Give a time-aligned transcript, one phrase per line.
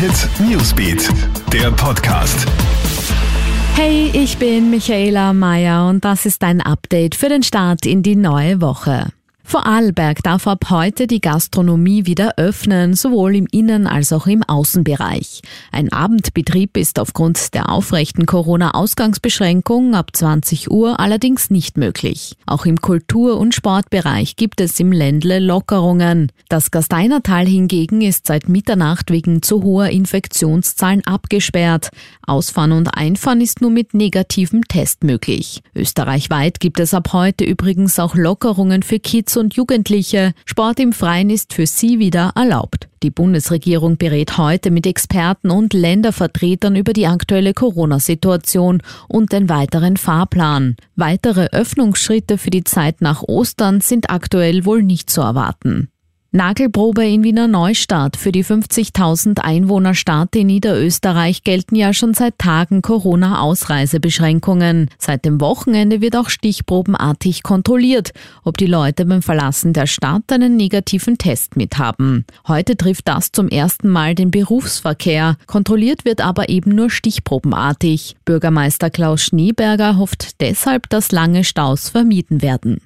[0.00, 1.10] Hit Newsbeat,
[1.52, 2.46] der Podcast.
[3.74, 8.16] Hey, ich bin Michaela Mayer und das ist ein Update für den Start in die
[8.16, 9.12] neue Woche.
[9.44, 15.42] Vorarlberg darf ab heute die Gastronomie wieder öffnen, sowohl im Innen- als auch im Außenbereich.
[15.72, 22.36] Ein Abendbetrieb ist aufgrund der aufrechten Corona-Ausgangsbeschränkungen ab 20 Uhr allerdings nicht möglich.
[22.46, 26.30] Auch im Kultur- und Sportbereich gibt es im Ländle Lockerungen.
[26.48, 31.90] Das Gasteinertal hingegen ist seit Mitternacht wegen zu hoher Infektionszahlen abgesperrt.
[32.26, 35.62] Ausfahren und Einfahren ist nur mit negativem Test möglich.
[35.74, 40.32] Österreichweit gibt es ab heute übrigens auch Lockerungen für Kids und Jugendliche.
[40.44, 42.88] Sport im Freien ist für sie wieder erlaubt.
[43.02, 49.96] Die Bundesregierung berät heute mit Experten und Ländervertretern über die aktuelle Corona-Situation und den weiteren
[49.96, 50.76] Fahrplan.
[50.94, 55.90] Weitere Öffnungsschritte für die Zeit nach Ostern sind aktuell wohl nicht zu erwarten.
[56.32, 58.16] Nagelprobe in Wiener Neustadt.
[58.16, 64.90] Für die 50.000 Einwohnerstadt in Niederösterreich gelten ja schon seit Tagen Corona-Ausreisebeschränkungen.
[64.96, 68.12] Seit dem Wochenende wird auch stichprobenartig kontrolliert,
[68.44, 72.24] ob die Leute beim Verlassen der Stadt einen negativen Test mithaben.
[72.46, 75.36] Heute trifft das zum ersten Mal den Berufsverkehr.
[75.48, 78.14] Kontrolliert wird aber eben nur stichprobenartig.
[78.24, 82.78] Bürgermeister Klaus Schneeberger hofft deshalb, dass lange Staus vermieden werden.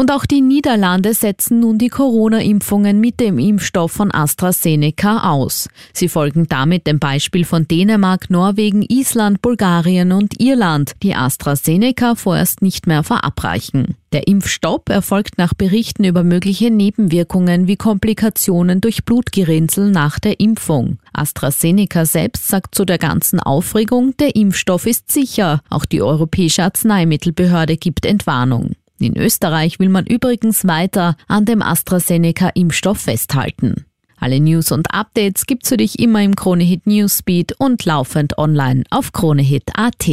[0.00, 5.68] Und auch die Niederlande setzen nun die Corona-Impfungen mit dem Impfstoff von AstraZeneca aus.
[5.92, 12.62] Sie folgen damit dem Beispiel von Dänemark, Norwegen, Island, Bulgarien und Irland, die AstraZeneca vorerst
[12.62, 13.94] nicht mehr verabreichen.
[14.14, 20.96] Der Impfstopp erfolgt nach Berichten über mögliche Nebenwirkungen wie Komplikationen durch Blutgerinnsel nach der Impfung.
[21.12, 25.60] AstraZeneca selbst sagt zu der ganzen Aufregung, der Impfstoff ist sicher.
[25.68, 28.76] Auch die Europäische Arzneimittelbehörde gibt Entwarnung.
[29.00, 33.86] In Österreich will man übrigens weiter an dem AstraZeneca-Impfstoff festhalten.
[34.18, 39.12] Alle News und Updates gibt's für dich immer im Kronehit Newsbeat und laufend online auf
[39.12, 40.06] kronehit.at.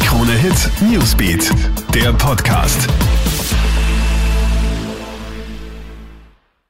[0.00, 1.50] Kronehit Newsbeat,
[1.92, 2.88] der Podcast.